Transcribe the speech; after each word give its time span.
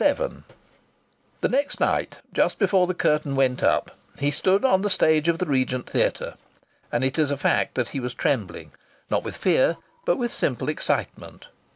VII 0.01 0.41
The 1.41 1.47
next 1.47 1.79
night, 1.79 2.21
just 2.33 2.57
before 2.57 2.87
the 2.87 2.95
curtain 2.95 3.35
went 3.35 3.61
up, 3.61 3.95
he 4.17 4.31
stood 4.31 4.65
on 4.65 4.81
the 4.81 4.89
stage 4.89 5.27
of 5.27 5.37
the 5.37 5.45
Regent 5.45 5.87
Theatre, 5.87 6.33
and 6.91 7.03
it 7.03 7.19
is 7.19 7.29
a 7.29 7.37
fact 7.37 7.75
that 7.75 7.89
he 7.89 7.99
was 7.99 8.15
trembling 8.15 8.71
not 9.11 9.23
with 9.23 9.37
fear 9.37 9.77
but 10.03 10.17
with 10.17 10.31
simple 10.31 10.69
excitement. 10.69 11.49